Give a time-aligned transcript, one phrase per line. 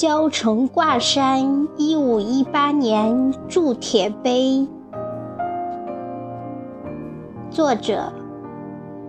[0.00, 4.66] 交城挂山，一五一八年铸铁碑。
[7.50, 8.10] 作者：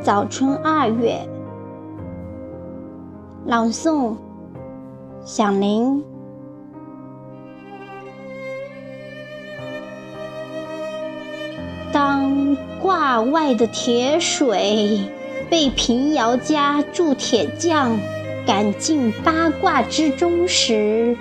[0.00, 1.28] 早春二月。
[3.44, 4.16] 朗诵：
[5.20, 6.02] 响铃。
[11.92, 15.02] 当挂外的铁水
[15.50, 17.94] 被平遥家铸铁匠
[18.48, 21.14] 赶进八卦之中时，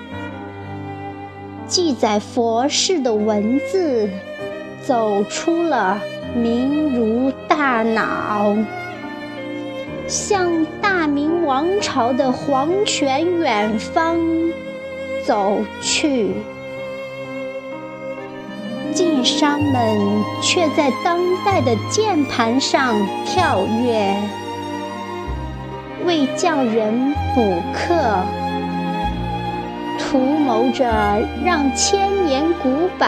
[1.68, 4.10] 记载佛事的文字
[4.82, 6.00] 走出了
[6.34, 8.56] 明如大脑，
[10.08, 14.18] 向大明王朝的黄泉远方
[15.26, 16.32] 走去。
[18.94, 24.16] 晋商们却在当代的键盘上跳跃，
[26.08, 28.24] 为叫人补课，
[30.00, 30.88] 图谋着
[31.44, 33.06] 让千年古柏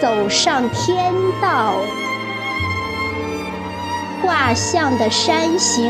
[0.00, 1.74] 走上天道。
[4.22, 5.84] 卦象的山形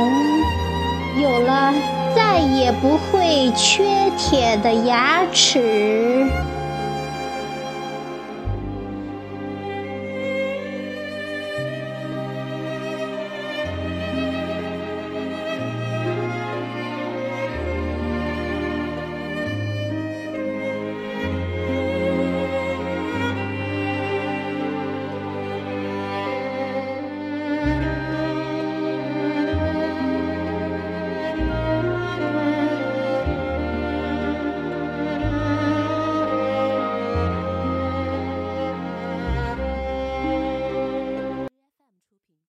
[1.22, 1.72] 有了
[2.14, 3.84] 再也不会缺
[4.18, 6.05] 铁的牙齿。